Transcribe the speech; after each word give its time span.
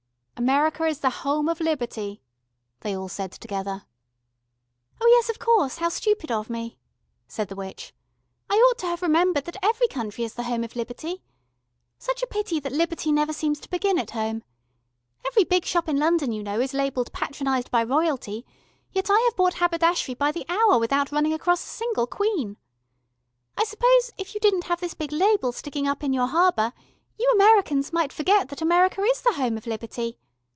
"America 0.47 0.85
is 0.85 1.01
the 1.01 1.11
home 1.21 1.47
of 1.47 1.61
Liberty," 1.61 2.19
they 2.79 2.93
said 3.07 3.31
all 3.31 3.37
together. 3.37 3.83
"Oh 4.99 5.05
yes, 5.07 5.29
of 5.29 5.37
course, 5.37 5.77
how 5.77 5.89
stupid 5.89 6.31
of 6.31 6.49
me," 6.49 6.79
said 7.27 7.47
the 7.47 7.55
witch. 7.55 7.93
"I 8.49 8.55
ought 8.55 8.79
to 8.79 8.87
have 8.87 9.03
remembered 9.03 9.45
that 9.45 9.57
every 9.63 9.87
country 9.87 10.23
is 10.23 10.33
the 10.33 10.41
Home 10.41 10.63
of 10.63 10.75
Liberty. 10.75 11.21
Such 11.99 12.23
a 12.23 12.27
pity 12.27 12.59
that 12.59 12.71
Liberty 12.71 13.11
never 13.11 13.31
seems 13.33 13.59
to 13.59 13.69
begin 13.69 13.99
at 13.99 14.11
home. 14.11 14.41
Every 15.27 15.43
big 15.43 15.63
shop 15.63 15.87
in 15.87 15.99
London, 15.99 16.31
you 16.31 16.41
know, 16.41 16.59
is 16.59 16.73
labelled 16.73 17.13
Patronised 17.13 17.69
by 17.69 17.83
Royalty, 17.83 18.43
yet 18.91 19.11
I 19.11 19.19
have 19.29 19.35
bought 19.37 19.53
haberdashery 19.53 20.15
by 20.15 20.31
the 20.31 20.47
hour 20.49 20.79
without 20.79 21.11
running 21.11 21.33
across 21.33 21.63
a 21.63 21.67
single 21.69 22.07
queen. 22.07 22.57
I 23.59 23.63
suppose 23.63 24.09
if 24.17 24.33
you 24.33 24.39
didn't 24.39 24.63
have 24.63 24.79
this 24.79 24.95
big 24.95 25.11
label 25.11 25.51
sticking 25.51 25.87
up 25.87 26.03
in 26.03 26.13
your 26.13 26.25
harbour, 26.27 26.73
you 27.19 27.31
Americans 27.35 27.93
might 27.93 28.11
forget 28.11 28.49
that 28.49 28.63
America 28.63 29.01
is 29.03 29.21
the 29.21 29.33
Home 29.33 29.55
of 29.55 29.67
Liberty. 29.67 30.17